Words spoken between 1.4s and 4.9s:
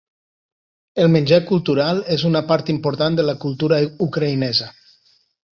cultural és una part important de la cultura ucraïnesa.